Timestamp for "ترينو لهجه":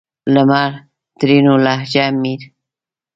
1.19-2.05